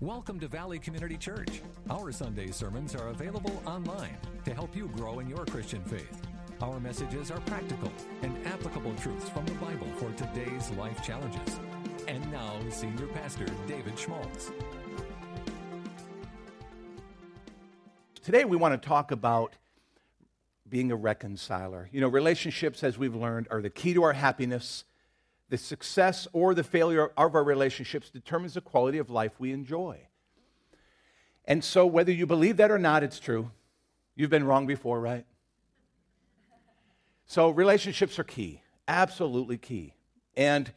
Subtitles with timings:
[0.00, 1.60] Welcome to Valley Community Church.
[1.90, 6.22] Our Sunday sermons are available online to help you grow in your Christian faith.
[6.60, 7.90] Our messages are practical
[8.22, 11.58] and applicable truths from the Bible for today's life challenges.
[12.06, 14.52] And now, Senior Pastor David Schmaltz.
[18.22, 19.54] Today, we want to talk about
[20.68, 21.88] being a reconciler.
[21.90, 24.84] You know, relationships, as we've learned, are the key to our happiness
[25.48, 29.98] the success or the failure of our relationships determines the quality of life we enjoy.
[31.44, 33.50] And so, whether you believe that or not, it's true.
[34.14, 35.24] You've been wrong before, right?
[37.24, 39.94] So, relationships are key, absolutely key.
[40.36, 40.70] And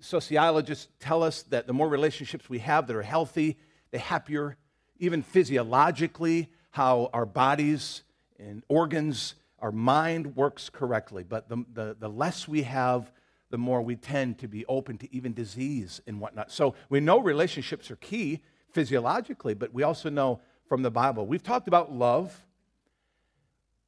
[0.00, 3.58] sociologists tell us that the more relationships we have that are healthy,
[3.90, 4.56] the happier,
[4.98, 8.02] even physiologically, how our bodies
[8.38, 11.24] and organs, our mind works correctly.
[11.24, 13.10] But the, the, the less we have
[13.50, 16.50] the more we tend to be open to even disease and whatnot.
[16.50, 21.26] So we know relationships are key physiologically, but we also know from the Bible.
[21.26, 22.44] We've talked about love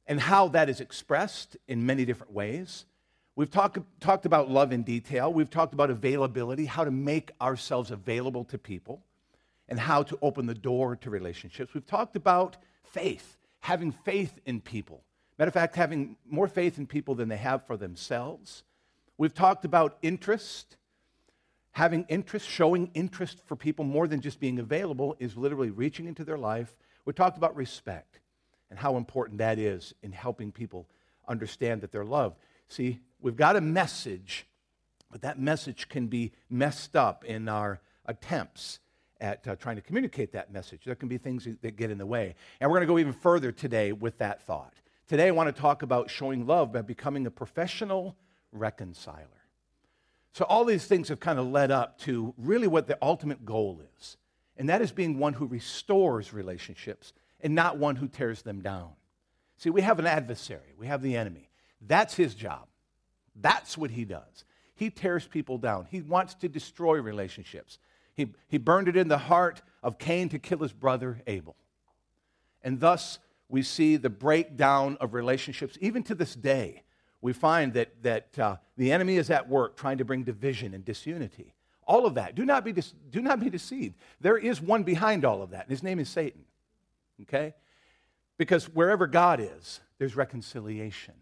[0.07, 2.85] and how that is expressed in many different ways.
[3.35, 5.31] We've talk, talked about love in detail.
[5.31, 9.03] We've talked about availability, how to make ourselves available to people,
[9.69, 11.73] and how to open the door to relationships.
[11.73, 15.03] We've talked about faith, having faith in people.
[15.39, 18.63] Matter of fact, having more faith in people than they have for themselves.
[19.21, 20.77] We've talked about interest.
[21.73, 26.23] Having interest, showing interest for people more than just being available is literally reaching into
[26.23, 26.75] their life.
[27.05, 28.19] We talked about respect
[28.71, 30.87] and how important that is in helping people
[31.27, 32.39] understand that they're loved.
[32.67, 34.47] See, we've got a message,
[35.11, 38.79] but that message can be messed up in our attempts
[39.19, 40.81] at uh, trying to communicate that message.
[40.83, 42.33] There can be things that get in the way.
[42.59, 44.73] And we're going to go even further today with that thought.
[45.07, 48.15] Today, I want to talk about showing love by becoming a professional
[48.51, 49.27] reconciler.
[50.33, 53.81] So, all these things have kind of led up to really what the ultimate goal
[53.97, 54.17] is,
[54.57, 58.91] and that is being one who restores relationships and not one who tears them down.
[59.57, 61.49] See, we have an adversary, we have the enemy.
[61.85, 62.67] That's his job.
[63.35, 64.45] That's what he does.
[64.75, 67.77] He tears people down, he wants to destroy relationships.
[68.13, 71.55] He, he burned it in the heart of Cain to kill his brother Abel.
[72.61, 76.83] And thus, we see the breakdown of relationships, even to this day
[77.21, 80.83] we find that, that uh, the enemy is at work trying to bring division and
[80.83, 81.53] disunity.
[81.85, 82.35] All of that.
[82.35, 83.95] Do not, be do not be deceived.
[84.19, 86.43] There is one behind all of that, and his name is Satan.
[87.23, 87.53] Okay?
[88.37, 91.13] Because wherever God is, there's reconciliation.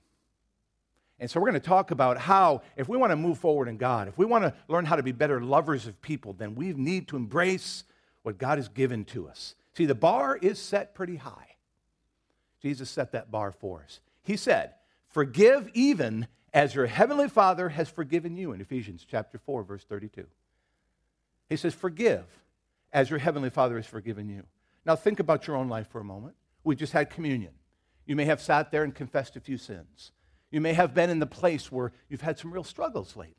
[1.20, 3.76] And so we're going to talk about how, if we want to move forward in
[3.76, 6.72] God, if we want to learn how to be better lovers of people, then we
[6.74, 7.84] need to embrace
[8.24, 9.56] what God has given to us.
[9.74, 11.56] See, the bar is set pretty high.
[12.62, 14.00] Jesus set that bar for us.
[14.22, 14.74] He said,
[15.10, 20.26] Forgive even as your heavenly Father has forgiven you in Ephesians chapter 4 verse 32.
[21.50, 22.26] He says forgive
[22.94, 24.44] as your heavenly Father has forgiven you.
[24.86, 26.36] Now think about your own life for a moment.
[26.64, 27.54] We just had communion.
[28.06, 30.12] You may have sat there and confessed a few sins.
[30.52, 33.36] You may have been in the place where you've had some real struggles lately.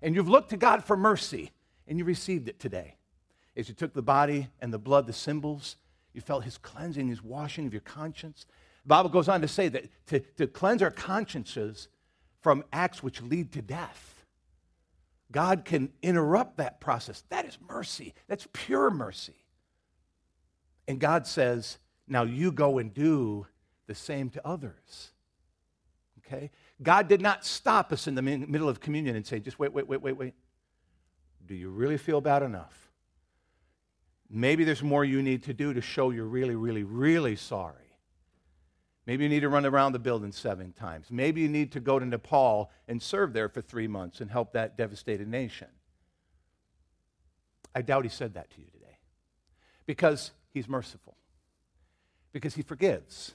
[0.00, 1.52] And you've looked to God for mercy
[1.86, 2.96] and you received it today.
[3.56, 5.76] As you took the body and the blood, the symbols,
[6.12, 8.46] you felt his cleansing, his washing of your conscience.
[8.86, 11.88] The Bible goes on to say that to, to cleanse our consciences
[12.40, 14.24] from acts which lead to death.
[15.32, 17.24] God can interrupt that process.
[17.30, 18.14] That is mercy.
[18.28, 19.34] That's pure mercy.
[20.86, 23.48] And God says, now you go and do
[23.88, 25.10] the same to others.
[26.20, 26.52] Okay?
[26.80, 29.88] God did not stop us in the middle of communion and say, just wait, wait,
[29.88, 30.34] wait, wait, wait.
[31.44, 32.92] Do you really feel bad enough?
[34.30, 37.85] Maybe there's more you need to do to show you're really, really, really sorry.
[39.06, 41.06] Maybe you need to run around the building seven times.
[41.10, 44.52] Maybe you need to go to Nepal and serve there for three months and help
[44.52, 45.68] that devastated nation.
[47.74, 48.98] I doubt he said that to you today
[49.86, 51.16] because he's merciful,
[52.32, 53.34] because he forgives.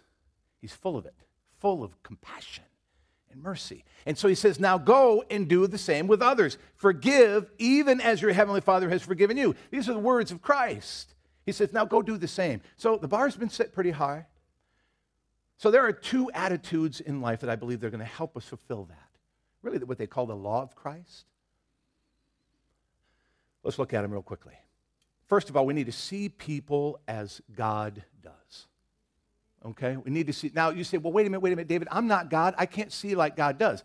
[0.59, 1.15] He's full of it,
[1.59, 2.65] full of compassion
[3.31, 3.85] and mercy.
[4.05, 6.57] And so he says, Now go and do the same with others.
[6.75, 9.55] Forgive even as your heavenly Father has forgiven you.
[9.69, 11.15] These are the words of Christ.
[11.45, 12.61] He says, Now go do the same.
[12.75, 14.25] So the bar's been set pretty high.
[15.61, 18.45] So there are two attitudes in life that I believe they're going to help us
[18.45, 19.09] fulfill that.
[19.61, 21.25] Really, what they call the law of Christ.
[23.61, 24.55] Let's look at them real quickly.
[25.27, 28.65] First of all, we need to see people as God does.
[29.63, 29.97] Okay?
[29.97, 30.49] We need to see.
[30.51, 32.55] Now, you say, well, wait a minute, wait a minute, David, I'm not God.
[32.57, 33.83] I can't see like God does.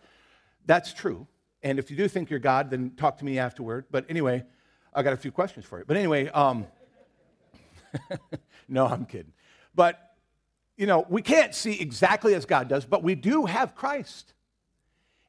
[0.64, 1.26] That's true.
[1.62, 3.84] And if you do think you're God, then talk to me afterward.
[3.90, 4.44] But anyway,
[4.94, 5.84] I got a few questions for you.
[5.86, 6.66] But anyway, um,
[8.66, 9.34] no, I'm kidding.
[9.74, 10.05] But
[10.76, 14.34] you know, we can't see exactly as God does, but we do have Christ.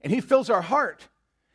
[0.02, 1.08] And He fills our heart.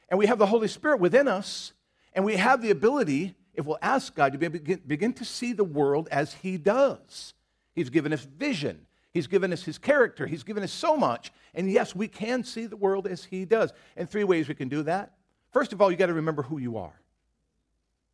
[0.09, 1.73] And we have the Holy Spirit within us.
[2.15, 5.65] And we have the ability if we'll ask God to begin, begin to see the
[5.65, 7.35] world as He does.
[7.75, 11.33] He's given us vision, He's given us His character, He's given us so much.
[11.55, 13.73] And yes, we can see the world as He does.
[13.97, 15.13] And three ways we can do that.
[15.53, 16.99] First of all, you got to remember who you are.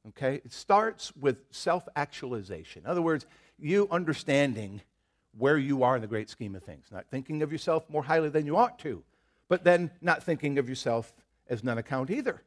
[0.08, 0.36] Okay?
[0.44, 2.82] It starts with self actualization.
[2.84, 3.26] In other words,
[3.58, 4.80] you understanding
[5.38, 8.28] where you are in the great scheme of things, not thinking of yourself more highly
[8.28, 9.02] than you ought to,
[9.48, 11.12] but then not thinking of yourself
[11.48, 12.42] as none account either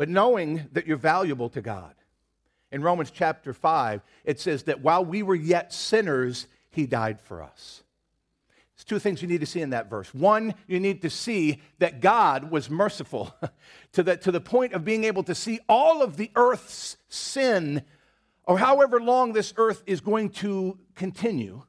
[0.00, 1.94] but knowing that you're valuable to God.
[2.72, 7.42] In Romans chapter 5, it says that while we were yet sinners, he died for
[7.42, 7.82] us.
[8.74, 10.14] There's two things you need to see in that verse.
[10.14, 13.34] One, you need to see that God was merciful
[13.92, 17.82] to the, to the point of being able to see all of the earth's sin,
[18.44, 21.62] or however long this earth is going to continue,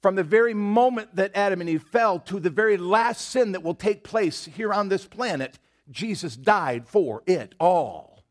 [0.00, 3.62] from the very moment that Adam and Eve fell to the very last sin that
[3.62, 5.58] will take place here on this planet
[5.90, 8.24] Jesus died for it all.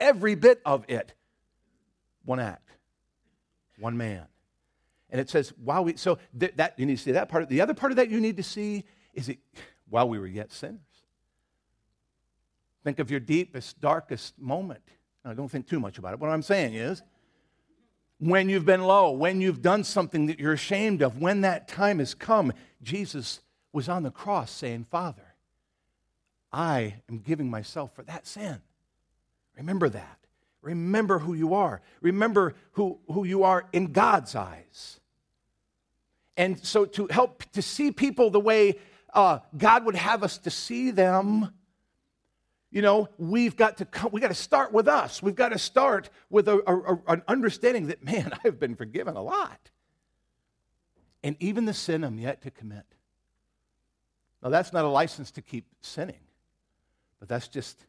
[0.00, 1.14] Every bit of it.
[2.24, 2.68] One act,
[3.78, 4.26] one man.
[5.10, 7.48] And it says, while we, so th- that, you need to see that part.
[7.48, 8.84] The other part of that you need to see
[9.14, 9.38] is it,
[9.88, 10.80] while we were yet sinners.
[12.82, 14.82] Think of your deepest, darkest moment.
[15.26, 16.20] Now, don't think too much about it.
[16.20, 17.02] What I'm saying is,
[18.18, 21.98] when you've been low, when you've done something that you're ashamed of, when that time
[21.98, 23.40] has come, Jesus
[23.72, 25.34] was on the cross saying, Father,
[26.52, 28.60] I am giving myself for that sin.
[29.56, 30.18] Remember that.
[30.62, 31.82] Remember who you are.
[32.00, 35.00] Remember who, who you are in God's eyes.
[36.36, 38.78] And so, to help to see people the way
[39.12, 41.52] uh, God would have us to see them,
[42.76, 45.22] you know, we've got to come, we got to start with us.
[45.22, 49.22] We've got to start with a, a, an understanding that, man, I've been forgiven a
[49.22, 49.70] lot.
[51.24, 52.84] And even the sin I'm yet to commit.
[54.42, 56.20] Now, that's not a license to keep sinning.
[57.18, 57.86] But that's just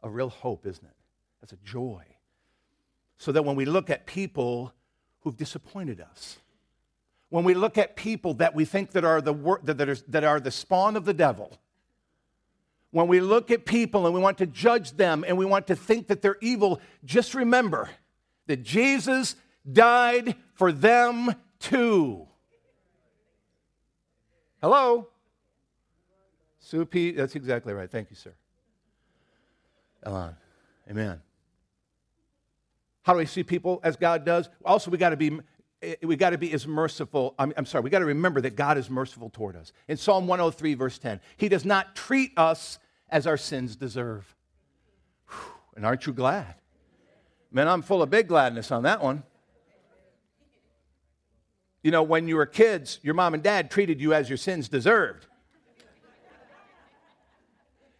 [0.00, 0.96] a real hope, isn't it?
[1.40, 2.04] That's a joy.
[3.18, 4.72] So that when we look at people
[5.22, 6.38] who've disappointed us,
[7.30, 10.22] when we look at people that we think that are the, wor- that, are, that
[10.22, 11.58] are the spawn of the devil,
[12.90, 15.76] when we look at people and we want to judge them and we want to
[15.76, 17.88] think that they're evil, just remember
[18.46, 19.36] that Jesus
[19.70, 22.26] died for them too.
[24.60, 25.08] Hello?
[26.58, 27.90] Sue P, that's exactly right.
[27.90, 28.32] Thank you, sir.
[30.02, 30.36] Elon.
[30.90, 31.20] Amen.
[33.02, 34.48] How do we see people as God does?
[34.64, 35.38] Also, we got to be
[36.02, 37.34] we got to be as merciful.
[37.38, 39.72] I'm, I'm sorry, we got to remember that God is merciful toward us.
[39.88, 42.78] In Psalm 103, verse 10, He does not treat us
[43.08, 44.34] as our sins deserve.
[45.28, 46.54] Whew, and aren't you glad?
[47.50, 49.22] Man, I'm full of big gladness on that one.
[51.82, 54.68] You know, when you were kids, your mom and dad treated you as your sins
[54.68, 55.26] deserved.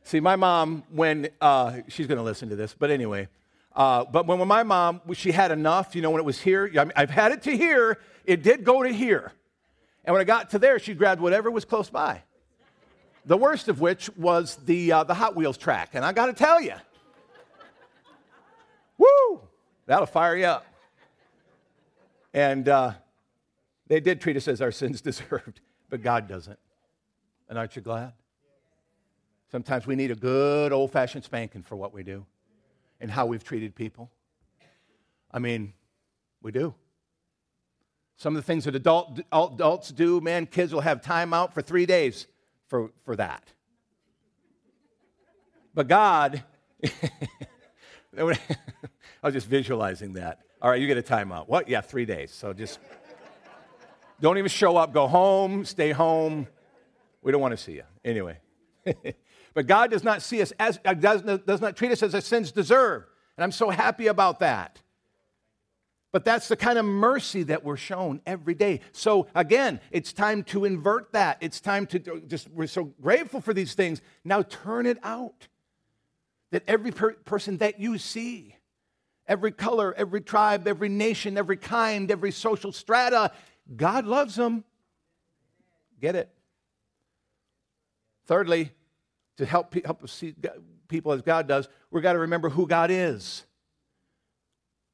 [0.05, 3.29] See, my mom, when uh, she's going to listen to this, but anyway,
[3.75, 6.71] uh, but when, when my mom, she had enough, you know, when it was here,
[6.97, 9.33] I've had it to here, it did go to here.
[10.05, 12.23] And when I got to there, she grabbed whatever was close by.
[13.27, 15.91] The worst of which was the, uh, the Hot Wheels track.
[15.93, 16.75] And I got to tell you,
[18.99, 19.41] woo,
[19.87, 20.67] that'll fire you up.
[22.33, 22.93] And uh,
[23.87, 26.59] they did treat us as our sins deserved, but God doesn't.
[27.49, 28.13] And aren't you glad?
[29.53, 32.25] Sometimes we need a good old fashioned spanking for what we do
[33.00, 34.11] and how we've treated people.
[35.31, 35.73] I mean,
[36.42, 36.75] we do.
[38.16, 41.62] Some of the things that adult, adults do, man, kids will have time out for
[41.62, 42.26] three days
[42.69, 43.52] for, for that.
[45.73, 46.42] But God,
[48.19, 48.23] I
[49.23, 50.40] was just visualizing that.
[50.61, 51.49] All right, you get a timeout.
[51.49, 51.69] What?
[51.69, 52.33] Yeah, three days.
[52.33, 52.78] So just
[54.21, 54.92] don't even show up.
[54.92, 56.47] Go home, stay home.
[57.23, 57.85] We don't want to see you.
[58.04, 58.38] Anyway.
[59.54, 62.21] But God does not see us as, uh, does, does not treat us as our
[62.21, 63.04] sins deserve.
[63.37, 64.80] And I'm so happy about that.
[66.12, 68.80] But that's the kind of mercy that we're shown every day.
[68.92, 71.38] So again, it's time to invert that.
[71.40, 74.00] It's time to just, we're so grateful for these things.
[74.25, 75.47] Now turn it out.
[76.50, 78.57] That every per- person that you see,
[79.28, 83.30] every color, every tribe, every nation, every kind, every social strata,
[83.76, 84.64] God loves them.
[86.00, 86.28] Get it?
[88.26, 88.73] Thirdly,
[89.40, 90.35] to help, help us see
[90.88, 93.44] people as God does, we've got to remember who God is.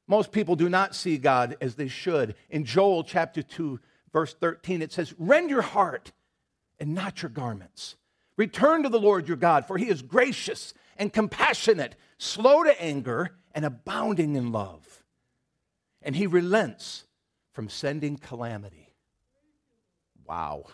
[0.07, 2.35] Most people do not see God as they should.
[2.49, 3.79] In Joel chapter 2,
[4.13, 6.13] verse 13, it says, Rend your heart
[6.79, 7.97] and not your garments.
[8.37, 13.31] Return to the Lord your God, for he is gracious and compassionate, slow to anger,
[13.53, 15.03] and abounding in love.
[16.01, 17.03] And he relents
[17.51, 18.93] from sending calamity.
[20.25, 20.67] Wow.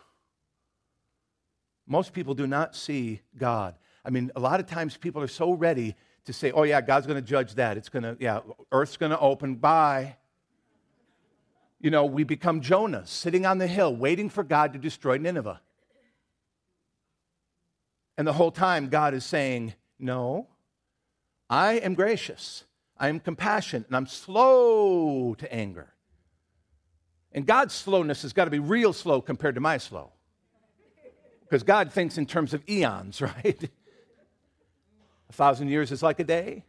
[1.86, 3.76] Most people do not see God.
[4.06, 7.06] I mean, a lot of times people are so ready to say, oh, yeah, God's
[7.06, 7.78] going to judge that.
[7.78, 8.40] It's going to, yeah,
[8.72, 9.56] earth's going to open.
[9.56, 10.16] Bye.
[11.82, 15.60] You know, we become Jonah sitting on the hill waiting for God to destroy Nineveh.
[18.18, 20.48] And the whole time, God is saying, no,
[21.50, 22.64] I am gracious,
[22.98, 25.94] I am compassionate, and I'm slow to anger.
[27.34, 30.13] And God's slowness has got to be real slow compared to my slow.
[31.54, 33.70] Because God thinks in terms of eons, right?
[35.30, 36.66] a thousand years is like a day.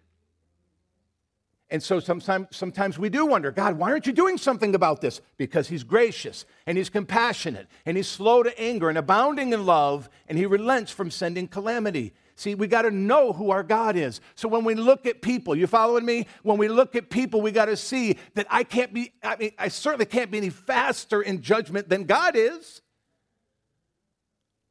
[1.71, 5.23] And so sometimes, sometimes we do wonder, God, why aren't you doing something about this?
[5.39, 10.11] Because He's gracious and He's compassionate and He's slow to anger and abounding in love
[10.29, 12.13] and He relents from sending calamity.
[12.37, 14.21] See, we got to know who our God is.
[14.35, 16.27] So when we look at people, you following me?
[16.43, 19.53] When we look at people, we got to see that I can't be, I mean,
[19.59, 22.83] I certainly can't be any faster in judgment than God is.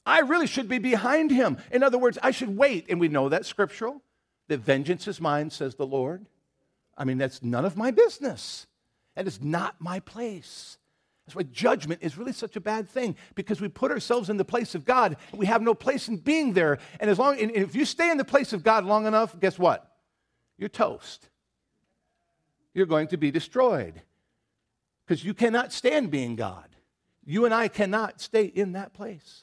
[0.06, 1.58] I really should be behind him.
[1.72, 2.88] In other words, I should wait.
[2.90, 4.02] And we know that scriptural,
[4.48, 6.26] that vengeance is mine, says the Lord.
[6.98, 8.68] I mean, that's none of my business.
[9.16, 10.78] That is not my place.
[11.26, 14.44] That's why judgment is really such a bad thing because we put ourselves in the
[14.44, 16.80] place of God we have no place in being there.
[17.00, 19.58] And as long and if you stay in the place of God long enough, guess
[19.58, 19.90] what?
[20.58, 21.30] You're toast.
[22.74, 24.02] You're going to be destroyed
[25.06, 26.68] because you cannot stand being God.
[27.24, 29.43] You and I cannot stay in that place.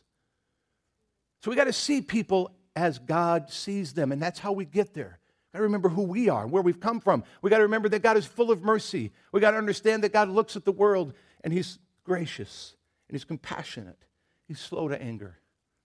[1.40, 4.94] So we got to see people as God sees them, and that's how we get
[4.94, 5.18] there.
[5.52, 7.25] We Got to remember who we are, and where we've come from.
[7.42, 9.11] We got to remember that God is full of mercy.
[9.32, 12.76] We got to understand that God looks at the world and He's gracious
[13.09, 13.99] and He's compassionate.
[14.47, 15.38] He's slow to anger,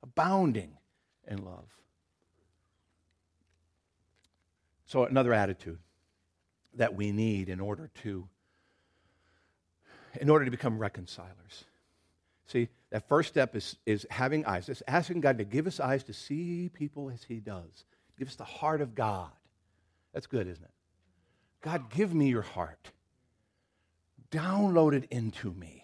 [0.03, 0.77] abounding
[1.27, 1.69] in love.
[4.85, 5.79] So, another attitude
[6.75, 8.27] that we need in order to
[10.19, 11.65] in order to become reconcilers.
[12.47, 14.69] See, that first step is, is having eyes.
[14.69, 17.85] It's asking God to give us eyes to see people as He does.
[18.17, 19.31] Give us the heart of God.
[20.13, 20.71] That's good, isn't it?
[21.61, 22.91] God, give me your heart.
[24.31, 25.83] Download it into me.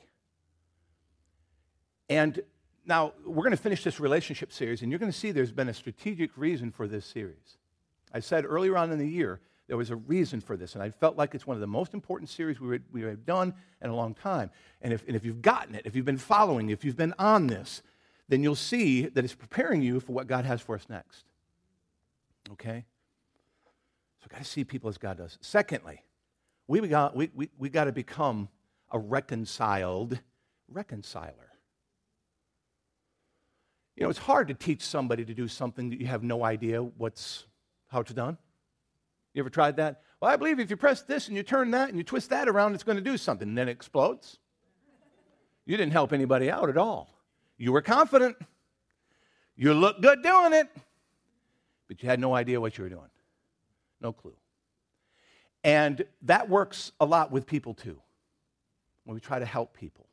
[2.09, 2.39] And
[2.85, 5.69] now we're going to finish this relationship series, and you're going to see there's been
[5.69, 7.57] a strategic reason for this series.
[8.13, 9.39] I said earlier on in the year
[9.71, 11.93] there was a reason for this, and I felt like it's one of the most
[11.93, 14.51] important series we, we have done in a long time.
[14.81, 17.47] And if, and if you've gotten it, if you've been following, if you've been on
[17.47, 17.81] this,
[18.27, 21.23] then you'll see that it's preparing you for what God has for us next.
[22.51, 22.83] Okay?
[24.19, 25.37] So we've got to see people as God does.
[25.39, 26.03] Secondly,
[26.67, 28.49] we got, we, we, we got to become
[28.91, 30.19] a reconciled
[30.67, 31.53] reconciler.
[33.95, 36.83] You know, it's hard to teach somebody to do something that you have no idea
[36.83, 37.45] what's,
[37.87, 38.37] how it's done.
[39.33, 40.01] You ever tried that?
[40.19, 42.47] Well, I believe if you press this and you turn that and you twist that
[42.47, 43.47] around, it's going to do something.
[43.47, 44.37] And then it explodes.
[45.65, 47.13] You didn't help anybody out at all.
[47.57, 48.35] You were confident.
[49.55, 50.67] You looked good doing it,
[51.87, 53.09] but you had no idea what you were doing.
[53.99, 54.35] No clue.
[55.63, 58.01] And that works a lot with people too,
[59.03, 60.07] when we try to help people,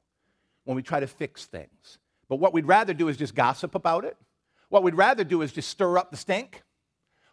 [0.64, 1.98] when we try to fix things.
[2.28, 4.16] But what we'd rather do is just gossip about it.
[4.68, 6.62] What we'd rather do is just stir up the stink.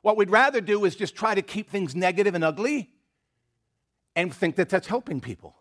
[0.06, 2.92] What we'd rather do is just try to keep things negative and ugly
[4.16, 5.56] and think that that's helping people.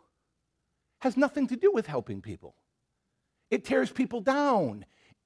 [0.99, 2.55] Has nothing to do with helping people.
[3.51, 4.85] It tears people down.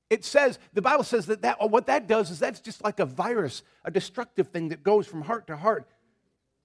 [0.08, 3.06] It says, the Bible says that, that what that does is that's just like a
[3.06, 5.88] virus, a destructive thing that goes from heart to heart,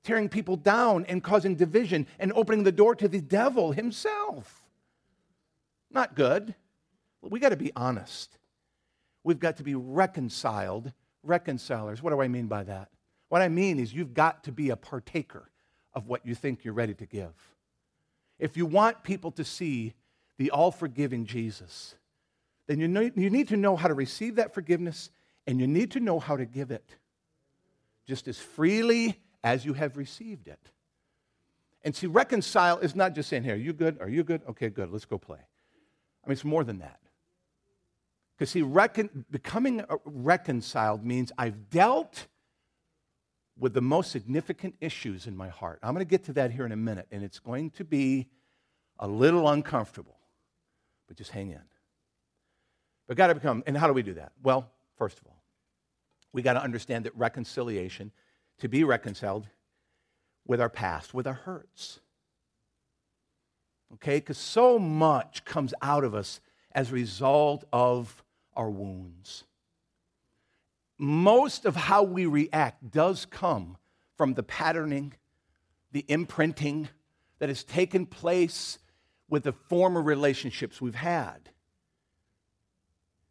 [0.03, 4.61] tearing people down and causing division and opening the door to the devil himself.
[5.89, 6.53] Not good.
[7.19, 8.37] We got to be honest.
[9.23, 12.01] We've got to be reconciled, reconcilers.
[12.01, 12.89] What do I mean by that?
[13.29, 15.49] What I mean is you've got to be a partaker
[15.93, 17.33] of what you think you're ready to give.
[18.39, 19.93] If you want people to see
[20.37, 21.95] the all forgiving Jesus,
[22.67, 25.09] then you, know, you need to know how to receive that forgiveness
[25.47, 26.95] and you need to know how to give it
[28.05, 30.59] just as freely as you have received it.
[31.83, 33.99] And see, reconcile is not just saying, Here, are you good?
[33.99, 34.41] Are you good?
[34.49, 35.39] Okay, good, let's go play.
[35.39, 36.99] I mean, it's more than that.
[38.37, 42.27] Because, see, recon- becoming uh, reconciled means I've dealt
[43.57, 45.79] with the most significant issues in my heart.
[45.83, 48.27] I'm going to get to that here in a minute, and it's going to be
[48.99, 50.17] a little uncomfortable,
[51.07, 51.61] but just hang in.
[53.07, 54.31] But got to become, and how do we do that?
[54.41, 55.43] Well, first of all,
[56.31, 58.11] we got to understand that reconciliation,
[58.59, 59.47] to be reconciled
[60.47, 61.99] with our past, with our hurts.
[63.93, 64.17] Okay?
[64.17, 66.39] Because so much comes out of us
[66.73, 68.23] as a result of
[68.55, 69.43] our wounds.
[70.97, 73.77] Most of how we react does come
[74.15, 75.13] from the patterning,
[75.91, 76.89] the imprinting
[77.39, 78.79] that has taken place
[79.29, 81.49] with the former relationships we've had.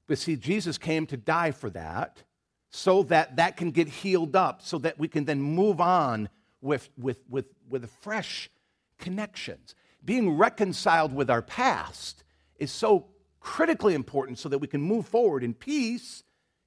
[0.07, 2.23] But see, Jesus came to die for that
[2.71, 6.29] so that that can get healed up, so that we can then move on
[6.61, 8.51] with, with, with, with fresh
[8.99, 9.75] connections.
[10.05, 12.25] Being reconciled with our past
[12.59, 13.12] is so
[13.43, 16.23] critically important so that we can move forward in peace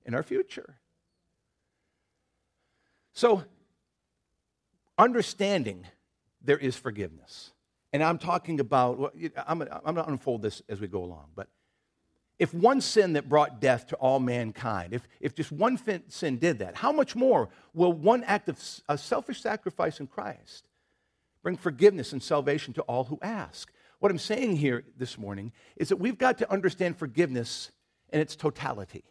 [0.05, 0.75] in our future.
[3.13, 3.43] So,
[4.97, 5.87] understanding
[6.41, 7.51] there is forgiveness.
[7.93, 9.15] And I'm talking about,
[9.47, 11.47] I'm, I'm going to unfold this as we go along, but
[12.37, 15.79] if one sin that brought death to all mankind, if, if just one
[16.09, 20.67] sin did that, how much more will one act of a selfish sacrifice in Christ
[21.41, 23.71] bring forgiveness and salvation to all who ask?
[23.99, 27.71] What I'm saying here this morning is that we've got to understand forgiveness
[28.11, 29.03] in its totality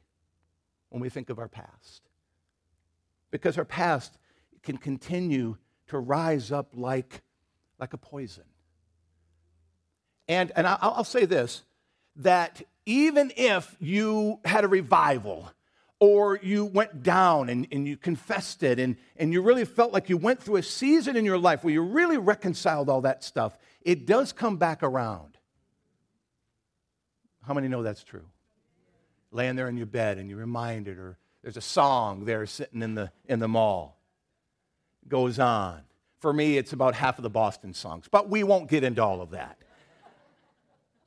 [0.90, 2.02] when we think of our past.
[3.30, 4.16] Because our past
[4.62, 5.56] can continue
[5.88, 7.22] to rise up like,
[7.78, 8.44] like a poison.
[10.28, 11.62] And, and I'll, I'll say this
[12.16, 15.50] that even if you had a revival
[15.98, 20.08] or you went down and, and you confessed it and, and you really felt like
[20.08, 23.56] you went through a season in your life where you really reconciled all that stuff,
[23.84, 25.36] it does come back around.
[27.46, 28.24] How many know that's true?
[29.30, 32.94] Laying there in your bed and you're reminded, or there's a song there sitting in
[32.94, 34.00] the, in the mall.
[35.02, 35.82] It goes on.
[36.20, 39.20] For me, it's about half of the Boston songs, but we won't get into all
[39.20, 39.58] of that.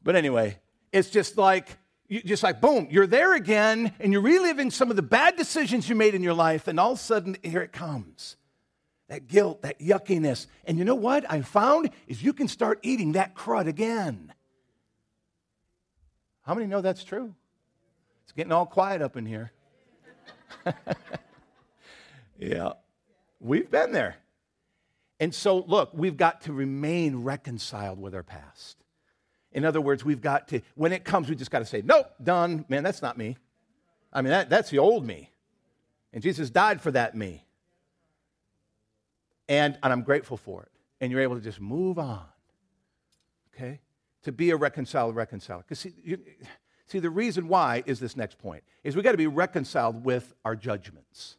[0.03, 0.59] But anyway,
[0.91, 4.95] it's just like, you, just like, boom, you're there again, and you're reliving some of
[4.95, 7.73] the bad decisions you made in your life, and all of a sudden, here it
[7.73, 8.35] comes.
[9.07, 10.47] That guilt, that yuckiness.
[10.65, 14.33] And you know what I found is you can start eating that crud again.
[16.41, 17.33] How many know that's true?
[18.23, 19.51] It's getting all quiet up in here.
[22.37, 22.73] yeah,
[23.39, 24.17] we've been there.
[25.19, 28.77] And so, look, we've got to remain reconciled with our past.
[29.51, 32.07] In other words, we've got to, when it comes, we just got to say, nope,
[32.21, 32.65] done.
[32.69, 33.37] Man, that's not me.
[34.13, 35.31] I mean, that, that's the old me.
[36.13, 37.43] And Jesus died for that me.
[39.49, 40.71] And, and I'm grateful for it.
[40.99, 42.25] And you're able to just move on.
[43.55, 43.79] Okay?
[44.23, 45.59] To be a reconciled reconciler.
[45.59, 46.19] Because see, you,
[46.85, 50.33] see, the reason why is this next point, is we got to be reconciled with
[50.43, 51.37] our judgments.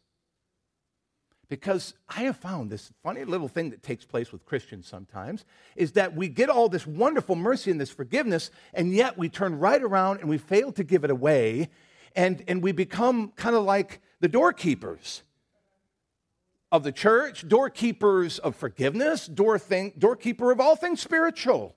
[1.49, 5.45] Because I have found this funny little thing that takes place with Christians sometimes
[5.75, 9.57] is that we get all this wonderful mercy and this forgiveness, and yet we turn
[9.57, 11.69] right around and we fail to give it away,
[12.15, 15.23] and, and we become kind of like the doorkeepers
[16.71, 21.75] of the church, doorkeepers of forgiveness, door thing, doorkeeper of all things spiritual.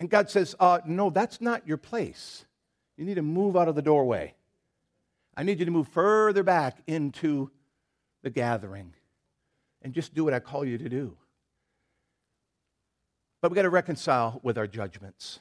[0.00, 2.44] And God says, uh, No, that's not your place.
[2.96, 4.34] You need to move out of the doorway.
[5.36, 7.50] I need you to move further back into
[8.22, 8.94] the gathering
[9.82, 11.16] and just do what I call you to do.
[13.40, 15.38] But we've got to reconcile with our judgments.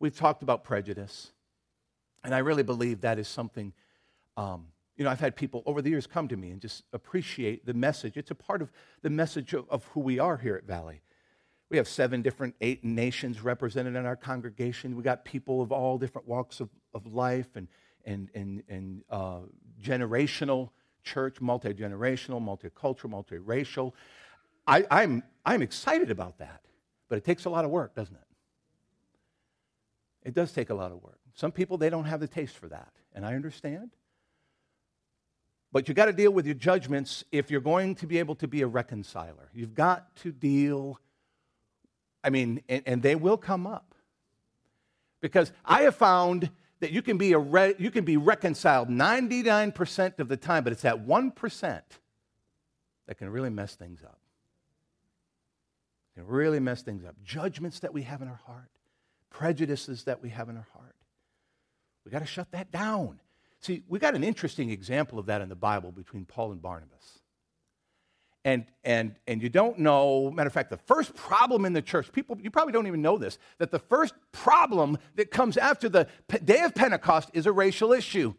[0.00, 1.32] We've talked about prejudice,
[2.24, 3.74] and I really believe that is something.
[4.36, 7.64] Um, you know, I've had people over the years come to me and just appreciate
[7.64, 8.16] the message.
[8.16, 11.02] It's a part of the message of, of who we are here at Valley.
[11.70, 14.96] We have seven different, eight nations represented in our congregation.
[14.96, 17.68] We got people of all different walks of, of life and,
[18.04, 19.40] and, and, and uh,
[19.80, 20.70] generational
[21.04, 23.92] church, multi generational, multicultural, multiracial.
[24.66, 26.62] I, I'm, I'm excited about that,
[27.08, 28.22] but it takes a lot of work, doesn't it?
[30.24, 31.20] It does take a lot of work.
[31.34, 33.90] Some people, they don't have the taste for that, and I understand.
[35.70, 38.48] But you got to deal with your judgments if you're going to be able to
[38.48, 39.50] be a reconciler.
[39.52, 40.98] You've got to deal,
[42.24, 43.94] I mean, and, and they will come up.
[45.20, 46.50] Because I have found
[46.80, 50.72] that you can be, a re- you can be reconciled 99% of the time, but
[50.72, 51.80] it's that 1%
[53.06, 54.18] that can really mess things up.
[56.14, 57.16] Can really mess things up.
[57.24, 58.70] Judgments that we have in our heart,
[59.30, 60.94] prejudices that we have in our heart.
[62.04, 63.20] We got to shut that down.
[63.60, 67.18] See, we got an interesting example of that in the Bible between Paul and Barnabas
[68.48, 72.10] and, and, and you don't know, matter of fact, the first problem in the church,
[72.12, 76.06] people, you probably don't even know this, that the first problem that comes after the
[76.44, 78.34] day of Pentecost is a racial issue.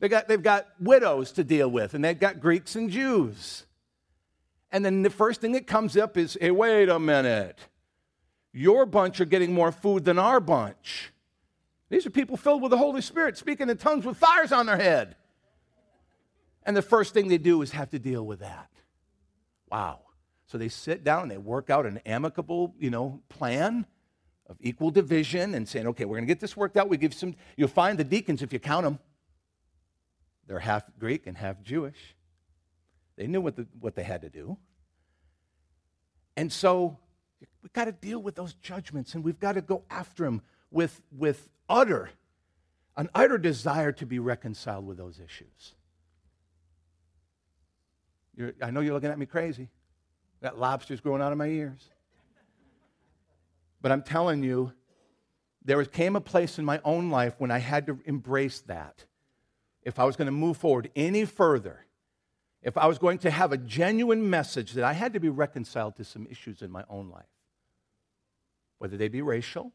[0.00, 3.66] They got, they've got widows to deal with, and they've got Greeks and Jews.
[4.70, 7.58] And then the first thing that comes up is hey, wait a minute.
[8.52, 11.12] Your bunch are getting more food than our bunch.
[11.94, 14.76] These are people filled with the Holy Spirit, speaking in tongues with fires on their
[14.76, 15.14] head.
[16.64, 18.68] And the first thing they do is have to deal with that.
[19.70, 20.00] Wow.
[20.46, 23.86] So they sit down and they work out an amicable, you know, plan
[24.48, 26.88] of equal division and saying, okay, we're going to get this worked out.
[26.88, 28.98] We give some, you'll find the deacons, if you count them,
[30.48, 32.16] they're half Greek and half Jewish.
[33.14, 34.58] They knew what, the, what they had to do.
[36.36, 36.98] And so
[37.62, 41.00] we've got to deal with those judgments and we've got to go after them with,
[41.16, 42.10] with utter
[42.96, 45.74] an utter desire to be reconciled with those issues.
[48.36, 49.68] You're, I know you're looking at me crazy.
[50.40, 51.88] That lobster's growing out of my ears.
[53.80, 54.72] But I'm telling you,
[55.64, 59.04] there came a place in my own life when I had to embrace that.
[59.82, 61.84] If I was going to move forward any further,
[62.62, 65.96] if I was going to have a genuine message, that I had to be reconciled
[65.96, 67.24] to some issues in my own life,
[68.78, 69.72] whether they be racial,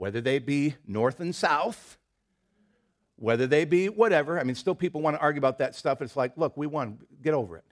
[0.00, 1.98] whether they be north and south,
[3.16, 4.40] whether they be whatever.
[4.40, 6.00] I mean, still people want to argue about that stuff.
[6.00, 7.00] It's like, look, we won.
[7.22, 7.64] Get over it.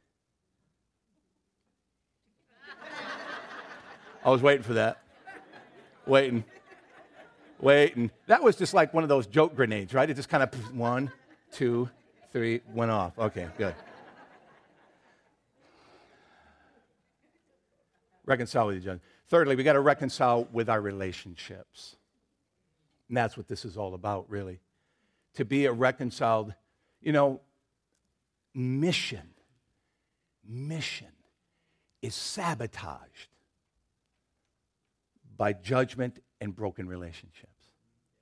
[4.27, 4.99] I was waiting for that.
[6.05, 6.45] Waiting.
[7.61, 8.11] Waiting.
[8.27, 10.11] That was just like one of those joke grenades, right?
[10.11, 11.11] It just kind of one,
[11.51, 11.88] two,
[12.31, 13.19] three, went off.
[13.19, 13.75] Okay, good.
[18.27, 19.01] Reconcile with each other.
[19.29, 21.97] Thirdly, we got to reconcile with our relationships.
[23.09, 24.61] And that's what this is all about, really.
[25.35, 26.55] To be a reconciled,
[27.01, 27.40] you know,
[28.55, 29.31] mission,
[30.47, 31.09] mission
[32.03, 33.29] is sabotaged
[35.37, 37.71] by judgment and broken relationships.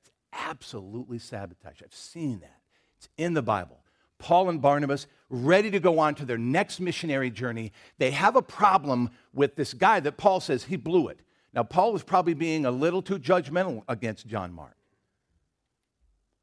[0.02, 1.82] It's absolutely sabotaged.
[1.84, 2.60] I've seen that.
[2.96, 3.80] It's in the Bible.
[4.18, 8.42] Paul and Barnabas, ready to go on to their next missionary journey, they have a
[8.42, 11.20] problem with this guy that Paul says he blew it.
[11.52, 14.75] Now, Paul was probably being a little too judgmental against John Mark.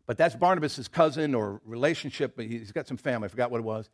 [0.06, 2.40] But that's Barnabas' cousin or relationship.
[2.40, 3.26] He's got some family.
[3.26, 3.90] I forgot what it was.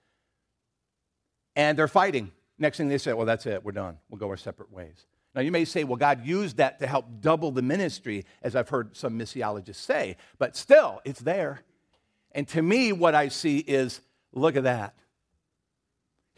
[1.55, 2.31] And they're fighting.
[2.57, 3.63] Next thing they say, well, that's it.
[3.63, 3.97] We're done.
[4.09, 5.05] We'll go our separate ways.
[5.35, 8.69] Now, you may say, well, God used that to help double the ministry, as I've
[8.69, 11.61] heard some missiologists say, but still, it's there.
[12.31, 14.01] And to me, what I see is
[14.33, 14.95] look at that.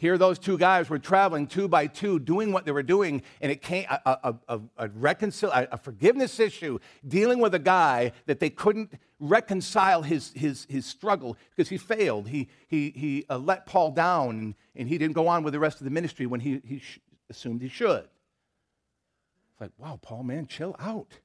[0.02, 3.52] Here, those two guys were traveling two by two, doing what they were doing, and
[3.52, 8.40] it came a, a, a, a, reconcil- a forgiveness issue, dealing with a guy that
[8.40, 12.30] they couldn't reconcile his, his, his struggle because he failed.
[12.30, 15.60] He, he, he uh, let Paul down, and, and, he didn't go on with the
[15.60, 16.98] rest of the ministry when he, he sh-
[17.30, 18.08] assumed he should.
[19.52, 21.20] It's like, wow, Paul, man, chill out.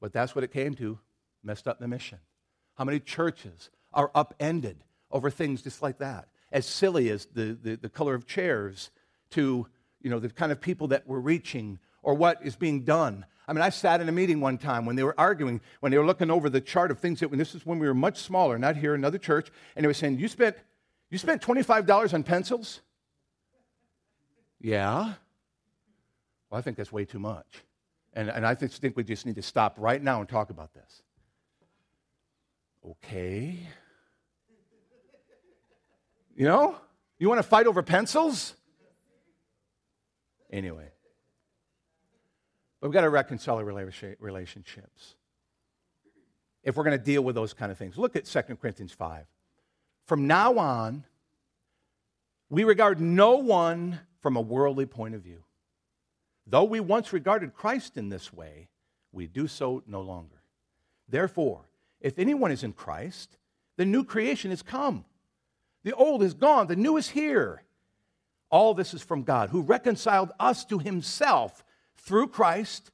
[0.00, 0.98] But that's what it came to
[1.44, 2.18] messed up the mission.
[2.74, 6.26] How many churches are upended over things just like that?
[6.50, 8.90] As silly as the, the, the color of chairs
[9.30, 9.66] to
[10.00, 13.26] you know, the kind of people that we're reaching or what is being done.
[13.46, 15.98] I mean, I sat in a meeting one time when they were arguing, when they
[15.98, 18.18] were looking over the chart of things that, when this is when we were much
[18.18, 20.56] smaller, not here, another church, and they were saying, You spent,
[21.10, 22.80] you spent $25 on pencils?
[24.60, 25.14] Yeah.
[26.50, 27.46] Well, I think that's way too much.
[28.12, 31.02] And, and I think we just need to stop right now and talk about this.
[32.84, 33.58] Okay.
[36.38, 36.76] You know?
[37.18, 38.54] You want to fight over pencils?
[40.52, 40.88] Anyway.
[42.80, 45.16] But we've got to reconcile our relationships
[46.62, 47.98] if we're going to deal with those kind of things.
[47.98, 49.26] Look at 2 Corinthians 5.
[50.06, 51.04] From now on,
[52.48, 55.42] we regard no one from a worldly point of view.
[56.46, 58.68] Though we once regarded Christ in this way,
[59.10, 60.36] we do so no longer.
[61.08, 61.62] Therefore,
[62.00, 63.38] if anyone is in Christ,
[63.76, 65.04] the new creation has come.
[65.84, 67.62] The old is gone, the new is here.
[68.50, 71.64] All this is from God, who reconciled us to himself
[71.96, 72.90] through Christ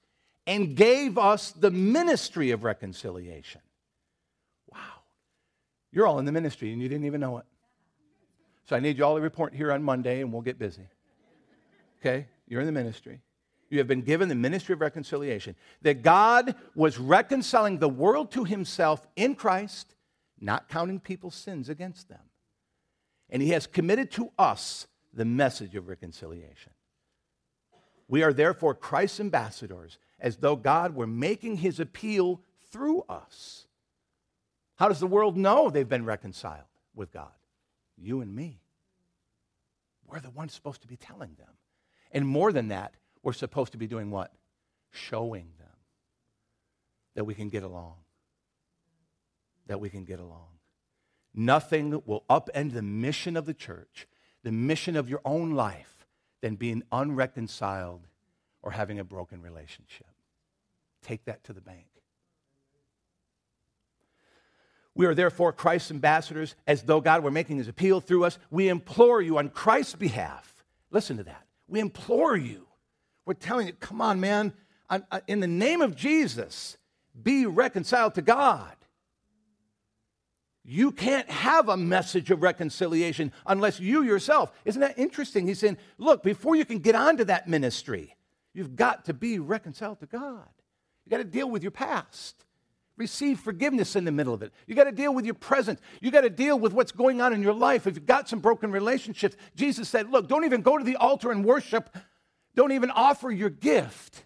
[0.46, 3.60] and gave us the ministry of reconciliation.
[4.72, 4.78] Wow.
[5.92, 7.44] You're all in the ministry and you didn't even know it.
[8.68, 10.88] So I need you all to report here on Monday and we'll get busy.
[12.00, 12.26] Okay?
[12.48, 13.20] You're in the ministry.
[13.70, 15.54] You have been given the ministry of reconciliation.
[15.82, 19.94] That God was reconciling the world to himself in Christ,
[20.40, 22.20] not counting people's sins against them.
[23.30, 26.72] And he has committed to us the message of reconciliation.
[28.08, 33.66] We are therefore Christ's ambassadors, as though God were making his appeal through us.
[34.76, 37.32] How does the world know they've been reconciled with God?
[37.96, 38.60] You and me.
[40.06, 41.48] We're the ones supposed to be telling them.
[42.12, 44.32] And more than that, we're supposed to be doing what?
[44.90, 45.68] Showing them
[47.14, 47.94] that we can get along.
[49.66, 50.48] That we can get along.
[51.34, 54.06] Nothing will upend the mission of the church,
[54.42, 56.06] the mission of your own life,
[56.40, 58.06] than being unreconciled
[58.62, 60.06] or having a broken relationship.
[61.02, 61.86] Take that to the bank.
[64.94, 68.38] We are therefore Christ's ambassadors, as though God were making his appeal through us.
[68.50, 70.64] We implore you on Christ's behalf.
[70.92, 71.46] Listen to that.
[71.66, 72.68] We implore you
[73.24, 74.52] we're telling you, come on, man,
[75.26, 76.76] in the name of Jesus,
[77.20, 78.74] be reconciled to God.
[80.64, 84.50] You can't have a message of reconciliation unless you yourself.
[84.64, 85.46] Isn't that interesting?
[85.46, 88.16] He's saying, look, before you can get onto that ministry,
[88.55, 90.48] you've got to be reconciled to God.
[91.05, 92.46] You got to deal with your past.
[92.96, 94.53] Receive forgiveness in the middle of it.
[94.66, 95.81] You got to deal with your present.
[96.00, 97.87] You got to deal with what's going on in your life.
[97.87, 101.31] If you've got some broken relationships, Jesus said, Look, don't even go to the altar
[101.31, 101.94] and worship.
[102.55, 104.24] Don't even offer your gift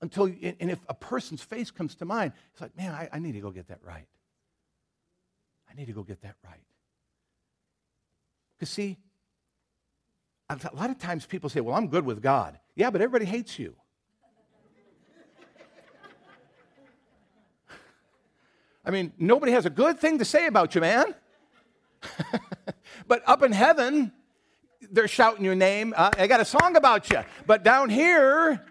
[0.00, 3.32] until, and if a person's face comes to mind, it's like, Man, I, I need
[3.32, 4.06] to go get that right.
[5.70, 6.60] I need to go get that right.
[8.58, 8.96] Because, see,
[10.48, 12.58] a lot of times people say, Well, I'm good with God.
[12.74, 13.76] Yeah, but everybody hates you.
[18.84, 21.14] I mean, nobody has a good thing to say about you, man.
[23.06, 24.12] but up in heaven,
[24.90, 25.94] they're shouting your name.
[25.96, 27.20] Uh, I got a song about you.
[27.46, 28.64] But down here,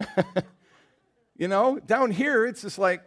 [1.36, 3.02] you know, down here, it's just like.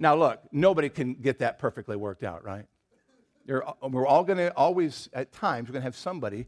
[0.00, 2.64] Now, look, nobody can get that perfectly worked out, right?
[3.46, 6.46] You're, we're all going to always, at times, we're going to have somebody,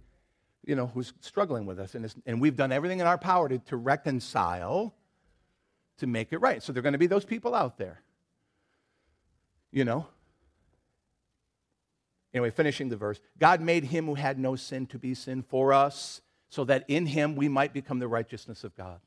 [0.65, 1.95] you know, who's struggling with us.
[1.95, 4.95] And, and we've done everything in our power to, to reconcile
[5.99, 6.63] to make it right.
[6.63, 8.01] So there are going to be those people out there.
[9.71, 10.07] You know?
[12.33, 15.75] Anyway, finishing the verse God made him who had no sin to be sin for
[15.75, 19.01] us, so that in him we might become the righteousness of God.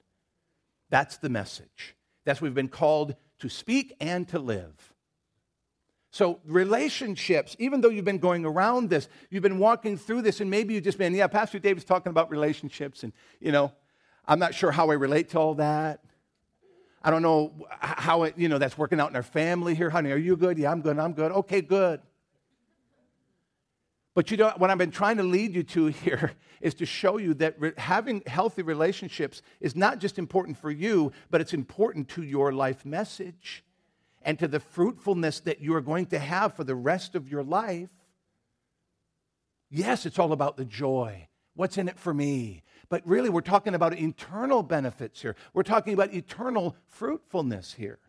[0.91, 1.95] That's the message.
[2.25, 4.93] That's what we've been called to speak and to live.
[6.11, 10.49] So, relationships, even though you've been going around this, you've been walking through this, and
[10.49, 13.71] maybe you've just been, yeah, Pastor David's talking about relationships, and, you know,
[14.25, 15.99] I'm not sure how I relate to all that.
[17.03, 19.91] I don't know how it, you know, that's working out in our family here.
[19.91, 20.57] Honey, are you good?
[20.57, 20.97] Yeah, I'm good.
[20.97, 21.31] I'm good.
[21.31, 22.01] Okay, good.
[24.15, 27.17] But you know, what I've been trying to lead you to here is to show
[27.19, 32.07] you that re- having healthy relationships is not just important for you, but it's important
[32.09, 33.63] to your life message
[34.23, 37.43] and to the fruitfulness that you are going to have for the rest of your
[37.43, 37.89] life.
[39.69, 41.27] Yes, it's all about the joy.
[41.53, 42.63] What's in it for me?
[42.87, 45.35] But really, we're talking about eternal benefits here.
[45.53, 47.99] We're talking about eternal fruitfulness here.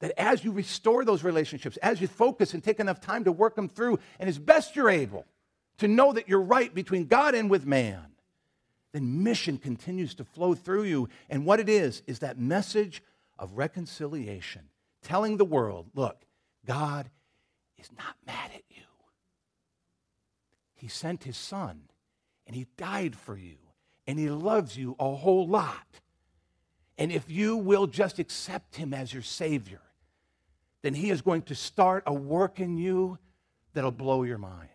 [0.00, 3.56] That as you restore those relationships, as you focus and take enough time to work
[3.56, 5.26] them through, and as best you're able
[5.78, 8.04] to know that you're right between God and with man,
[8.92, 11.08] then mission continues to flow through you.
[11.28, 13.02] And what it is, is that message
[13.38, 14.62] of reconciliation,
[15.02, 16.24] telling the world, look,
[16.64, 17.10] God
[17.76, 18.82] is not mad at you.
[20.74, 21.82] He sent his son
[22.46, 23.56] and he died for you
[24.06, 26.00] and he loves you a whole lot.
[26.96, 29.80] And if you will just accept him as your Savior,
[30.82, 33.18] then he is going to start a work in you
[33.74, 34.68] that'll blow your mind.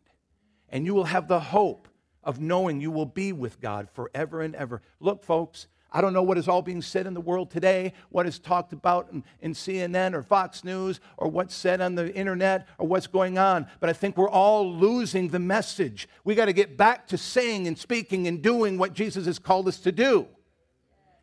[0.70, 1.88] And you will have the hope
[2.24, 4.82] of knowing you will be with God forever and ever.
[5.00, 8.26] Look, folks, I don't know what is all being said in the world today, what
[8.26, 12.68] is talked about in, in, CNN or Fox News, or what's said on the internet,
[12.80, 16.10] or what's going on, but I think we're all losing the message.
[16.24, 19.68] We got to get back to saying and speaking and doing what Jesus has called
[19.68, 20.28] us to do.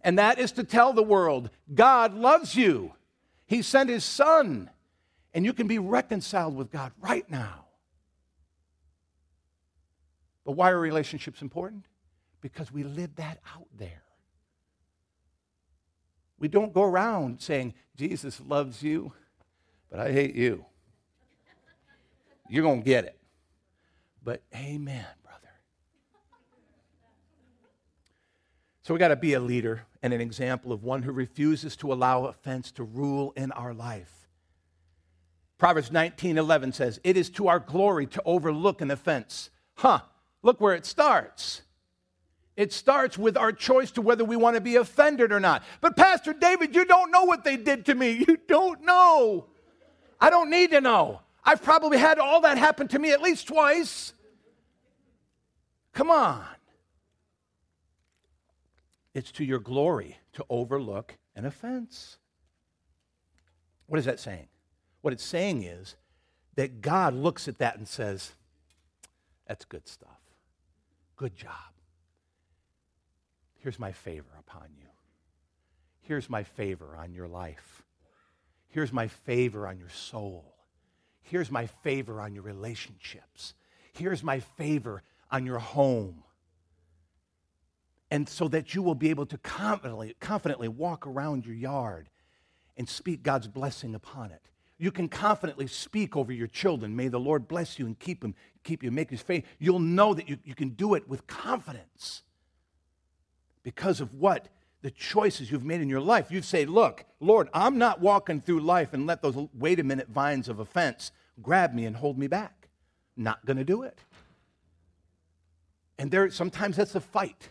[0.03, 2.93] And that is to tell the world God loves you,
[3.51, 4.71] He sent His Son,
[5.35, 7.65] and you can be reconciled with God right now.
[10.45, 11.87] But why are relationships important?
[12.43, 14.05] Because we live that out there.
[16.39, 19.15] We don't go around saying, Jesus loves you,
[19.91, 20.65] but I hate you.
[22.49, 23.19] You're going to get it.
[24.23, 25.51] But amen, brother.
[28.83, 31.93] So we got to be a leader and an example of one who refuses to
[31.93, 34.29] allow offense to rule in our life.
[35.59, 40.01] Proverbs 19:11 says, "It is to our glory to overlook an offense." Huh,
[40.43, 41.63] look where it starts.
[42.57, 45.63] It starts with our choice to whether we want to be offended or not.
[45.81, 48.25] But, Pastor David, you don't know what they did to me.
[48.29, 49.47] You don't know.
[50.21, 51.23] I don't need to know.
[51.43, 54.13] I've probably had all that happen to me at least twice.
[55.93, 56.45] Come on.
[59.15, 62.19] It's to your glory to overlook an offense.
[63.87, 64.49] What is that saying?
[65.03, 65.97] What it's saying is
[66.57, 68.33] that God looks at that and says,
[69.47, 70.21] That's good stuff.
[71.17, 71.53] Good job.
[73.59, 74.87] Here's my favor upon you.
[76.01, 77.83] Here's my favor on your life.
[78.69, 80.55] Here's my favor on your soul.
[81.23, 83.55] Here's my favor on your relationships.
[83.93, 86.23] Here's my favor on your home.
[88.11, 92.09] And so that you will be able to confidently, confidently walk around your yard
[92.77, 94.43] and speak God's blessing upon it.
[94.79, 96.97] You can confidently speak over your children.
[96.97, 99.45] May the Lord bless you and keep them, keep you, make his faith.
[99.59, 102.23] You'll know that you, you can do it with confidence
[103.63, 104.49] because of what?
[104.81, 106.31] The choices you've made in your life.
[106.31, 110.09] You've said, Look, Lord, I'm not walking through life and let those wait a minute
[110.09, 112.69] vines of offense grab me and hold me back.
[113.17, 113.99] Not going to do it.
[115.99, 117.51] And there, sometimes that's a fight.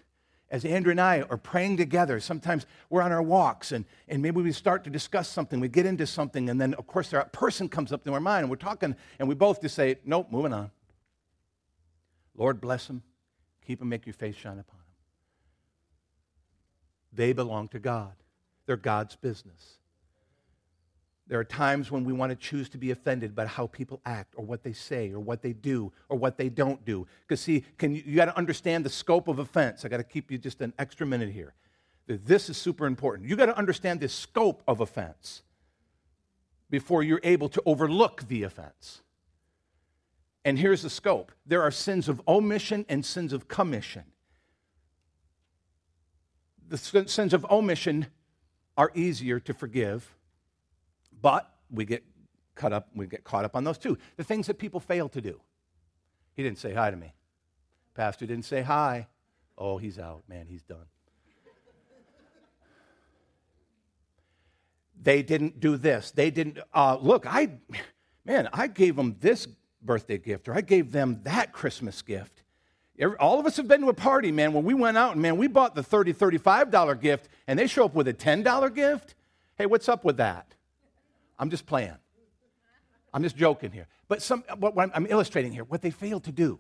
[0.52, 4.42] As Andrew and I are praying together, sometimes we're on our walks and, and maybe
[4.42, 7.70] we start to discuss something, we get into something, and then, of course, a person
[7.70, 10.54] comes up to our mind and we're talking, and we both just say, Nope, moving
[10.54, 10.72] on.
[12.36, 13.04] Lord, bless them.
[13.66, 14.86] Keep them, make your face shine upon them.
[17.14, 18.14] They belong to God,
[18.66, 19.79] they're God's business.
[21.30, 24.34] There are times when we want to choose to be offended by how people act
[24.36, 27.06] or what they say or what they do or what they don't do.
[27.22, 29.86] Because, see, can you, you got to understand the scope of offense.
[29.86, 31.54] I got to keep you just an extra minute here.
[32.08, 33.30] This is super important.
[33.30, 35.44] You got to understand the scope of offense
[36.72, 39.02] before you're able to overlook the offense.
[40.44, 44.06] And here's the scope there are sins of omission and sins of commission.
[46.68, 48.08] The sins of omission
[48.76, 50.16] are easier to forgive
[51.22, 52.04] but we get
[52.56, 53.98] cut up, we get caught up on those too.
[54.18, 55.40] The things that people fail to do.
[56.36, 57.14] He didn't say hi to me.
[57.96, 59.08] Pastor didn't say hi.
[59.58, 60.24] Oh, he's out.
[60.28, 60.86] Man, he's done.
[65.02, 66.12] they didn't do this.
[66.12, 67.50] They didn't, uh, look, I,
[68.26, 69.48] man, I gave them this
[69.82, 72.44] birthday gift or I gave them that Christmas gift.
[73.20, 75.38] All of us have been to a party, man, when we went out and, man,
[75.38, 79.16] we bought the $30, $35 gift and they show up with a $10 gift.
[79.58, 80.54] Hey, what's up with that?
[81.40, 81.96] I'm just playing.
[83.14, 83.88] I'm just joking here.
[84.08, 86.60] But some, what I'm illustrating here, what they failed to do.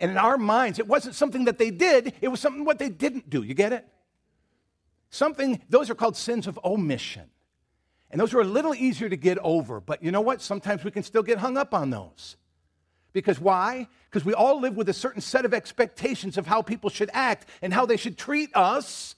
[0.00, 2.88] And in our minds, it wasn't something that they did, it was something what they
[2.88, 3.42] didn't do.
[3.42, 3.86] You get it?
[5.10, 7.30] Something, those are called sins of omission.
[8.10, 9.80] And those are a little easier to get over.
[9.80, 10.40] But you know what?
[10.40, 12.36] Sometimes we can still get hung up on those.
[13.12, 13.88] Because why?
[14.10, 17.48] Because we all live with a certain set of expectations of how people should act
[17.62, 19.14] and how they should treat us.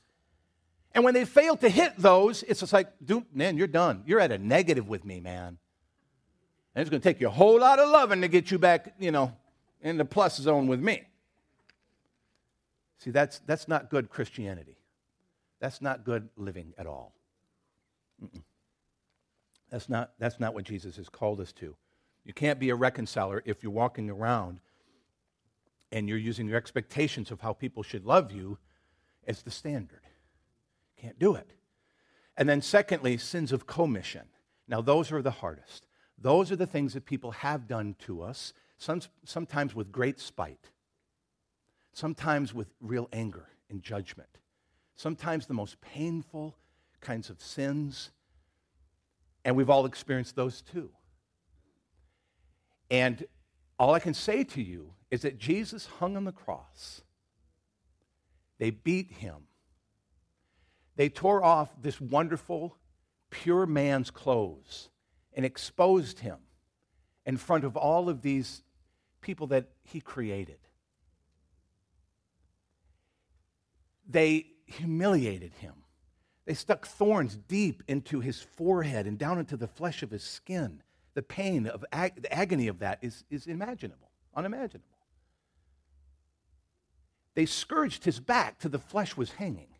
[0.96, 4.02] And when they fail to hit those, it's just like, dude, man, you're done.
[4.06, 5.58] You're at a negative with me, man.
[6.74, 8.94] And it's going to take you a whole lot of loving to get you back,
[8.98, 9.34] you know,
[9.82, 11.02] in the plus zone with me.
[12.96, 14.78] See, that's, that's not good Christianity.
[15.60, 17.12] That's not good living at all.
[18.24, 18.40] Mm-mm.
[19.70, 21.76] That's not, that's not what Jesus has called us to.
[22.24, 24.60] You can't be a reconciler if you're walking around
[25.92, 28.56] and you're using your expectations of how people should love you
[29.26, 30.00] as the standard.
[31.00, 31.52] Can't do it.
[32.36, 34.26] And then, secondly, sins of commission.
[34.68, 35.86] Now, those are the hardest.
[36.18, 40.70] Those are the things that people have done to us, some, sometimes with great spite,
[41.92, 44.38] sometimes with real anger and judgment,
[44.94, 46.56] sometimes the most painful
[47.00, 48.10] kinds of sins.
[49.44, 50.90] And we've all experienced those too.
[52.90, 53.24] And
[53.78, 57.02] all I can say to you is that Jesus hung on the cross.
[58.58, 59.48] They beat him
[60.96, 62.76] they tore off this wonderful,
[63.30, 64.88] pure man's clothes
[65.34, 66.38] and exposed him
[67.26, 68.62] in front of all of these
[69.20, 70.58] people that he created.
[74.08, 75.74] They humiliated him.
[76.46, 80.82] They stuck thorns deep into his forehead and down into the flesh of his skin.
[81.14, 84.86] The pain of ag- the agony of that is, is imaginable, unimaginable.
[87.34, 89.75] They scourged his back till the flesh was hanging.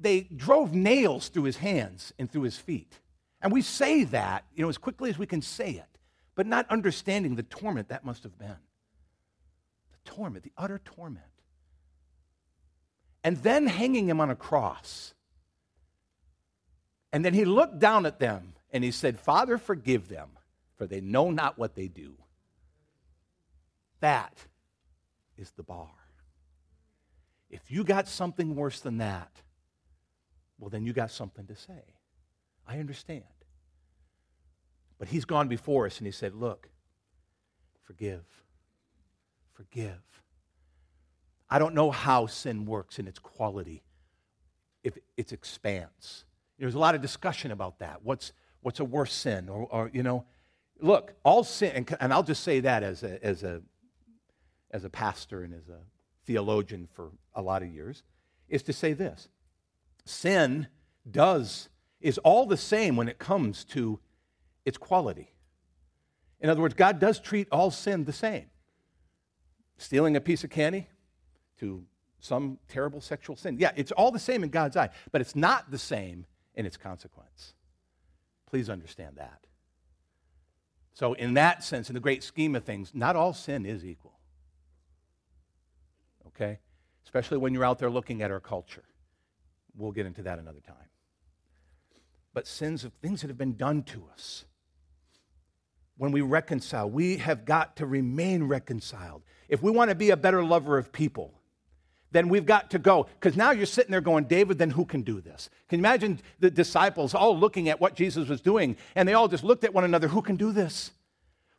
[0.00, 2.98] They drove nails through his hands and through his feet.
[3.40, 5.98] And we say that, you know, as quickly as we can say it,
[6.34, 8.56] but not understanding the torment that must have been.
[9.92, 11.24] The torment, the utter torment.
[13.24, 15.14] And then hanging him on a cross.
[17.12, 20.28] And then he looked down at them and he said, Father, forgive them,
[20.76, 22.14] for they know not what they do.
[24.00, 24.36] That
[25.36, 25.90] is the bar.
[27.50, 29.30] If you got something worse than that,
[30.58, 31.82] well, then you got something to say.
[32.66, 33.24] I understand.
[34.98, 36.68] But he's gone before us and he said, Look,
[37.84, 38.24] forgive.
[39.54, 40.00] Forgive.
[41.50, 43.82] I don't know how sin works in its quality,
[44.84, 46.24] if its expanse.
[46.58, 48.00] There's a lot of discussion about that.
[48.02, 49.48] What's, what's a worse sin?
[49.48, 50.26] Or, or you know,
[50.80, 53.62] look, all sin, and, and I'll just say that as a, as, a,
[54.70, 55.78] as a pastor and as a
[56.26, 58.02] theologian for a lot of years,
[58.48, 59.28] is to say this
[60.08, 60.68] sin
[61.08, 61.68] does
[62.00, 63.98] is all the same when it comes to
[64.64, 65.32] its quality.
[66.40, 68.46] In other words, God does treat all sin the same.
[69.76, 70.86] Stealing a piece of candy
[71.60, 71.84] to
[72.20, 73.56] some terrible sexual sin.
[73.58, 76.76] Yeah, it's all the same in God's eye, but it's not the same in its
[76.76, 77.54] consequence.
[78.46, 79.46] Please understand that.
[80.94, 84.18] So, in that sense, in the great scheme of things, not all sin is equal.
[86.26, 86.58] Okay?
[87.04, 88.84] Especially when you're out there looking at our culture.
[89.78, 90.76] We'll get into that another time.
[92.34, 94.44] But sins of things that have been done to us,
[95.96, 99.22] when we reconcile, we have got to remain reconciled.
[99.48, 101.32] If we want to be a better lover of people,
[102.10, 103.06] then we've got to go.
[103.20, 105.48] Because now you're sitting there going, David, then who can do this?
[105.68, 109.28] Can you imagine the disciples all looking at what Jesus was doing, and they all
[109.28, 110.90] just looked at one another, who can do this?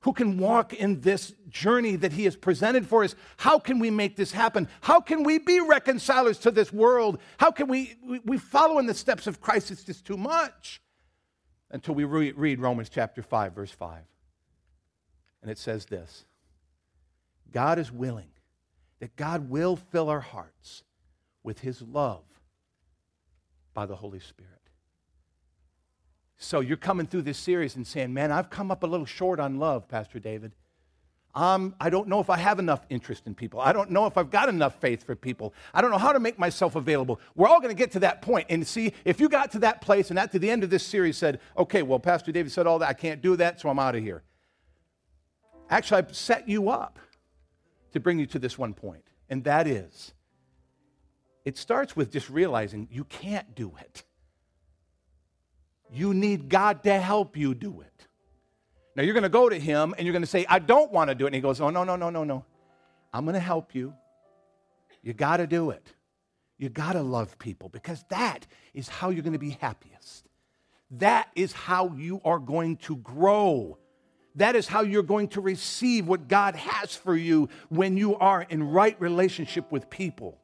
[0.02, 3.16] Who can walk in this journey that he has presented for us?
[3.38, 4.70] How can we make this happen?
[4.82, 7.20] How can we be reconcilers to this world?
[7.38, 9.72] How can we, we, we follow in the steps of Christ?
[9.72, 10.82] It's just too much.
[11.70, 14.00] Until we re- read Romans chapter 5, verse 5.
[15.42, 16.26] And it says this
[17.52, 18.30] God is willing
[19.00, 20.84] that God will fill our hearts
[21.44, 22.24] with his love
[23.74, 24.59] by the Holy Spirit.
[26.42, 29.42] So you're coming through this series and saying, Man, I've come up a little short
[29.42, 30.54] on love, Pastor David.
[31.36, 33.60] Um, I don't know if I have enough interest in people.
[33.60, 35.54] I don't know if I've got enough faith for people.
[35.74, 37.20] I don't know how to make myself available.
[37.36, 38.48] We're all going to get to that point.
[38.50, 41.18] And see, if you got to that place and at the end of this series
[41.18, 43.96] said, okay, well, Pastor David said all that, I can't do that, so I'm out
[43.96, 44.24] of here.
[45.70, 46.98] Actually, I've set you up
[47.92, 50.14] to bring you to this one point, and that is
[51.46, 54.04] it starts with just realizing you can't do it.
[55.92, 58.08] You need God to help you do it.
[58.96, 61.10] Now you're going to go to him and you're going to say, I don't want
[61.10, 61.30] to do it.
[61.30, 62.46] And he goes, Oh, no, no, no, no, no.
[63.14, 63.94] I'm going to help you.
[65.02, 65.94] You got to do it.
[66.58, 70.28] You got to love people because that is how you're going to be happiest.
[70.92, 73.78] That is how you are going to grow.
[74.36, 78.42] That is how you're going to receive what God has for you when you are
[78.42, 80.40] in right relationship with people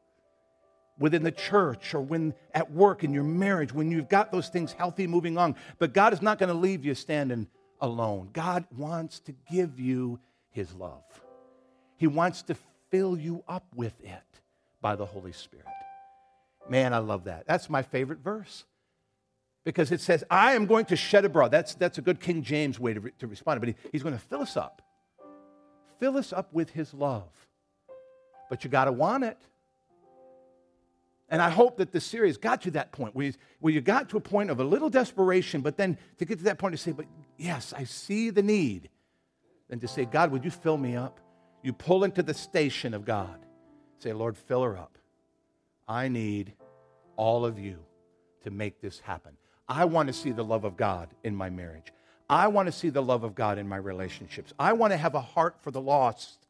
[0.97, 4.71] within the church or when at work in your marriage, when you've got those things
[4.71, 5.55] healthy moving on.
[5.77, 7.47] But God is not going to leave you standing
[7.81, 8.29] alone.
[8.33, 10.19] God wants to give you
[10.51, 11.03] his love.
[11.97, 12.55] He wants to
[12.89, 14.41] fill you up with it
[14.81, 15.65] by the Holy Spirit.
[16.69, 17.45] Man, I love that.
[17.47, 18.65] That's my favorite verse
[19.63, 21.51] because it says, I am going to shed abroad.
[21.51, 24.15] That's, that's a good King James way to, re- to respond, but he, he's going
[24.15, 24.81] to fill us up.
[25.99, 27.29] Fill us up with his love.
[28.49, 29.37] But you got to want it.
[31.29, 34.09] And I hope that the series got to that point where you, where you got
[34.09, 36.77] to a point of a little desperation, but then to get to that point to
[36.77, 37.05] say, but
[37.37, 38.89] yes, I see the need.
[39.69, 41.19] And to say, God, would you fill me up?
[41.63, 43.39] You pull into the station of God.
[43.97, 44.99] Say, Lord, fill her up.
[45.87, 46.53] I need
[47.15, 47.79] all of you
[48.43, 49.35] to make this happen.
[49.67, 51.91] I want to see the love of God in my marriage.
[52.29, 54.53] I want to see the love of God in my relationships.
[54.59, 56.45] I want to have a heart for the lost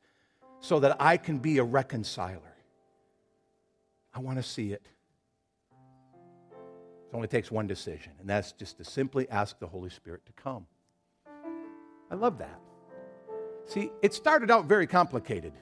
[0.59, 2.55] so that I can be a reconciler.
[4.16, 4.82] I want to see it.
[6.51, 10.32] It only takes one decision, and that's just to simply ask the Holy Spirit to
[10.34, 10.66] come.
[12.09, 12.59] I love that.
[13.66, 15.53] See, it started out very complicated,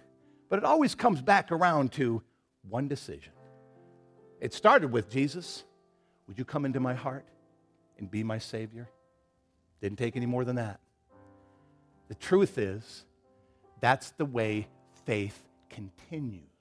[0.49, 2.22] but it always comes back around to
[2.70, 3.34] one decision.
[4.39, 5.64] It started with Jesus,
[6.28, 7.26] would you come into my heart
[7.97, 8.89] and be my Savior?
[9.82, 10.80] Didn't take any more than that.
[12.08, 13.06] The truth is,
[13.80, 14.68] that's the way
[15.06, 15.39] faith
[15.70, 16.53] continues.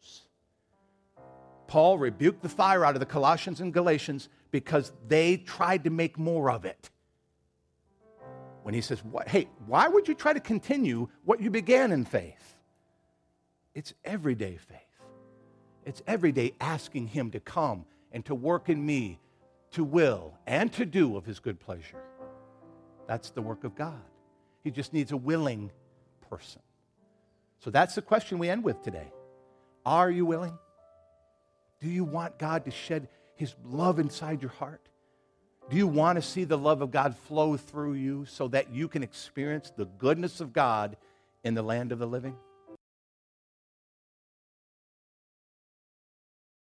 [1.72, 6.18] Paul rebuked the fire out of the Colossians and Galatians because they tried to make
[6.18, 6.90] more of it.
[8.62, 12.56] When he says, Hey, why would you try to continue what you began in faith?
[13.74, 14.80] It's everyday faith.
[15.86, 19.18] It's everyday asking Him to come and to work in me,
[19.70, 22.02] to will and to do of His good pleasure.
[23.06, 24.02] That's the work of God.
[24.62, 25.70] He just needs a willing
[26.28, 26.60] person.
[27.60, 29.10] So that's the question we end with today.
[29.86, 30.58] Are you willing?
[31.82, 34.88] Do you want God to shed his love inside your heart?
[35.68, 38.86] Do you want to see the love of God flow through you so that you
[38.86, 40.96] can experience the goodness of God
[41.42, 42.36] in the land of the living?